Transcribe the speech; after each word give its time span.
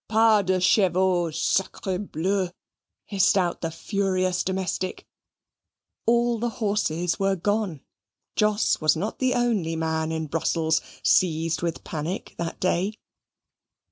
"Pas 0.09 0.43
de 0.43 0.59
chevaux, 0.59 1.29
sacre 1.29 1.99
bleu!" 1.99 2.49
hissed 3.05 3.37
out 3.37 3.61
the 3.61 3.69
furious 3.69 4.43
domestic. 4.43 5.05
All 6.07 6.39
the 6.39 6.49
horses 6.57 7.19
were 7.19 7.35
gone. 7.35 7.81
Jos 8.35 8.81
was 8.81 8.95
not 8.95 9.19
the 9.19 9.35
only 9.35 9.75
man 9.75 10.11
in 10.11 10.25
Brussels 10.25 10.81
seized 11.03 11.61
with 11.61 11.83
panic 11.83 12.33
that 12.39 12.59
day. 12.59 12.95